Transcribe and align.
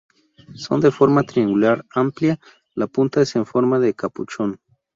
Son 0.55 0.79
de 0.79 0.89
forma 0.89 1.21
triangular 1.21 1.85
amplia, 1.93 2.39
la 2.73 2.87
punta 2.87 3.21
es 3.21 3.35
en 3.35 3.45
forma 3.45 3.77
de 3.79 3.93
capuchón. 3.93 4.59